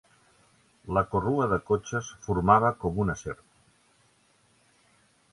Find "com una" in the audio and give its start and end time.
2.85-3.17